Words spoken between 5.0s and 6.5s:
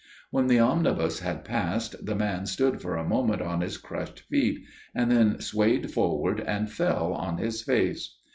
then swayed forward